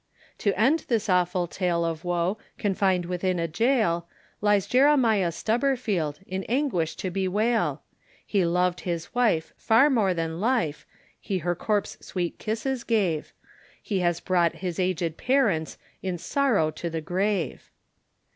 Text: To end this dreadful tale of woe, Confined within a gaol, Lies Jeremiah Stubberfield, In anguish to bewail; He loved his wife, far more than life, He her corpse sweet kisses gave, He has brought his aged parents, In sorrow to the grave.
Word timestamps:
To 0.39 0.59
end 0.59 0.85
this 0.87 1.05
dreadful 1.05 1.45
tale 1.45 1.85
of 1.85 2.03
woe, 2.03 2.39
Confined 2.57 3.05
within 3.05 3.37
a 3.37 3.47
gaol, 3.47 4.07
Lies 4.41 4.65
Jeremiah 4.65 5.29
Stubberfield, 5.31 6.21
In 6.25 6.43
anguish 6.45 6.95
to 6.95 7.11
bewail; 7.11 7.83
He 8.25 8.43
loved 8.43 8.79
his 8.79 9.13
wife, 9.13 9.53
far 9.57 9.91
more 9.91 10.15
than 10.15 10.39
life, 10.41 10.87
He 11.19 11.37
her 11.45 11.53
corpse 11.53 11.99
sweet 12.03 12.39
kisses 12.39 12.83
gave, 12.83 13.31
He 13.79 13.99
has 13.99 14.19
brought 14.19 14.55
his 14.65 14.79
aged 14.79 15.17
parents, 15.17 15.77
In 16.01 16.17
sorrow 16.17 16.71
to 16.71 16.89
the 16.89 17.01
grave. 17.01 17.69